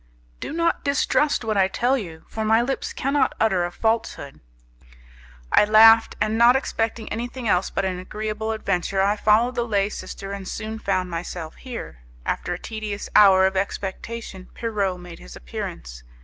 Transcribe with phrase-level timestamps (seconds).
[0.39, 4.39] Do not distrust what I tell you, for my lips cannot utter a falsehood.
[5.51, 9.89] I laughed, and not expecting anything else but an agreeable adventure, I followed the lay
[9.89, 11.99] sister and soon found myself here.
[12.25, 16.01] After a tedious hour of expectation, Pierrot made his appearance.